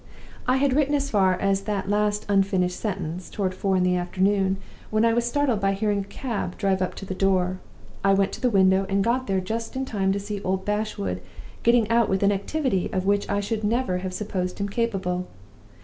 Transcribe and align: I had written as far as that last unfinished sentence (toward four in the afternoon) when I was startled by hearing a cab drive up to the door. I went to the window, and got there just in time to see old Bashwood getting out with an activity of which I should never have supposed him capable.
I 0.47 0.57
had 0.57 0.73
written 0.73 0.95
as 0.95 1.11
far 1.11 1.35
as 1.35 1.61
that 1.65 1.87
last 1.87 2.25
unfinished 2.27 2.79
sentence 2.79 3.29
(toward 3.29 3.53
four 3.53 3.77
in 3.77 3.83
the 3.83 3.97
afternoon) 3.97 4.57
when 4.89 5.05
I 5.05 5.13
was 5.13 5.25
startled 5.25 5.59
by 5.61 5.73
hearing 5.73 5.99
a 5.99 6.03
cab 6.03 6.57
drive 6.57 6.81
up 6.81 6.95
to 6.95 7.05
the 7.05 7.13
door. 7.13 7.59
I 8.03 8.15
went 8.15 8.31
to 8.31 8.41
the 8.41 8.49
window, 8.49 8.87
and 8.89 9.03
got 9.03 9.27
there 9.27 9.39
just 9.39 9.75
in 9.75 9.85
time 9.85 10.11
to 10.11 10.19
see 10.19 10.41
old 10.41 10.65
Bashwood 10.65 11.21
getting 11.61 11.87
out 11.91 12.09
with 12.09 12.23
an 12.23 12.31
activity 12.31 12.89
of 12.91 13.05
which 13.05 13.29
I 13.29 13.41
should 13.41 13.63
never 13.63 13.99
have 13.99 14.11
supposed 14.11 14.57
him 14.59 14.69
capable. 14.69 15.27